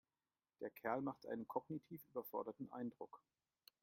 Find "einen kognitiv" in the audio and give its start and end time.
1.27-2.01